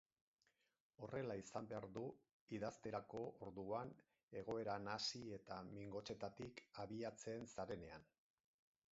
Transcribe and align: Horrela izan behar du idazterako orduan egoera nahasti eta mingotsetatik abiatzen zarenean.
Horrela 1.07 1.33
izan 1.39 1.67
behar 1.73 1.83
du 1.97 2.05
idazterako 2.57 3.21
orduan 3.47 3.91
egoera 4.41 4.77
nahasti 4.85 5.21
eta 5.37 5.57
mingotsetatik 5.75 6.63
abiatzen 6.85 7.47
zarenean. 7.57 8.09